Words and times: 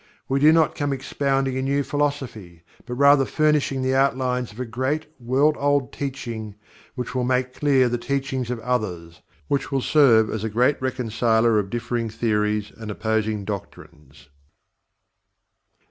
We 0.27 0.39
do 0.39 0.51
not 0.51 0.73
come 0.73 0.91
expounding 0.93 1.59
a 1.59 1.61
new 1.61 1.83
philosophy, 1.83 2.63
but 2.87 2.95
rather 2.95 3.23
furnishing 3.23 3.83
the 3.83 3.93
outlines 3.93 4.51
of 4.51 4.59
a 4.59 4.65
great 4.65 5.05
world 5.19 5.55
old 5.59 5.93
teaching 5.93 6.55
which 6.95 7.13
will 7.13 7.23
make 7.23 7.53
clear 7.53 7.87
the 7.87 7.99
teachings 7.99 8.49
of 8.49 8.57
others 8.61 9.21
which 9.47 9.71
will 9.71 9.79
serve 9.83 10.31
as 10.31 10.43
a 10.43 10.49
Great 10.49 10.81
Reconciler 10.81 11.59
of 11.59 11.69
differing: 11.69 12.09
theories, 12.09 12.71
and 12.75 12.89
opposing 12.89 13.45
doctrines. 13.45 14.27